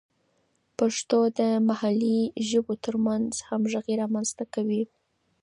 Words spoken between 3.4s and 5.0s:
همغږي رامینځته کوي.